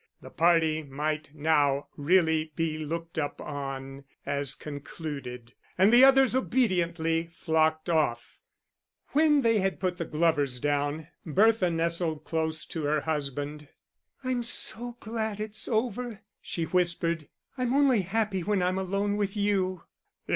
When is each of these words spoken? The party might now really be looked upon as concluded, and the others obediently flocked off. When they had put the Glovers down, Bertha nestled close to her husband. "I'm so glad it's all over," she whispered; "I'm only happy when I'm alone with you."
The 0.19 0.31
party 0.31 0.81
might 0.81 1.29
now 1.31 1.87
really 1.95 2.51
be 2.55 2.79
looked 2.79 3.19
upon 3.19 4.05
as 4.25 4.55
concluded, 4.55 5.53
and 5.77 5.93
the 5.93 6.03
others 6.03 6.35
obediently 6.35 7.29
flocked 7.31 7.87
off. 7.87 8.39
When 9.09 9.41
they 9.41 9.59
had 9.59 9.79
put 9.79 9.97
the 9.99 10.05
Glovers 10.05 10.59
down, 10.59 11.07
Bertha 11.23 11.69
nestled 11.69 12.23
close 12.23 12.65
to 12.65 12.85
her 12.85 13.01
husband. 13.01 13.67
"I'm 14.23 14.41
so 14.41 14.97
glad 14.99 15.39
it's 15.39 15.67
all 15.67 15.85
over," 15.85 16.21
she 16.41 16.63
whispered; 16.63 17.27
"I'm 17.55 17.71
only 17.75 18.01
happy 18.01 18.41
when 18.41 18.63
I'm 18.63 18.79
alone 18.79 19.17
with 19.17 19.37
you." 19.37 19.83